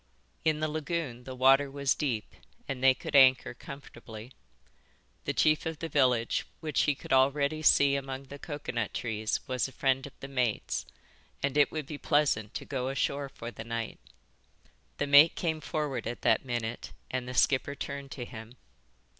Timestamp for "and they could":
2.67-3.15